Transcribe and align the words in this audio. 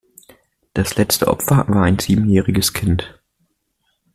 Das 0.73 0.95
letzte 0.95 1.27
Opfer 1.27 1.65
war 1.67 1.83
ein 1.83 1.99
siebenjähriges 1.99 2.73
Kind. 2.73 3.21